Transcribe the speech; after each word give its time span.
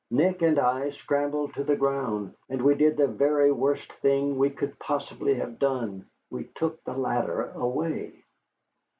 Nick 0.09 0.41
and 0.41 0.57
I 0.57 0.89
scrambled 0.89 1.53
to 1.53 1.63
the 1.63 1.75
ground, 1.75 2.33
and 2.49 2.59
we 2.63 2.73
did 2.73 2.97
the 2.97 3.05
very 3.05 3.51
worst 3.51 3.93
thing 4.01 4.35
we 4.35 4.49
could 4.49 4.79
possibly 4.79 5.35
have 5.35 5.59
done, 5.59 6.07
we 6.31 6.45
took 6.55 6.83
the 6.85 6.93
ladder 6.97 7.51
away. 7.51 8.23